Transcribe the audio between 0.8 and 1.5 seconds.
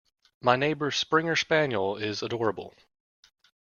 springer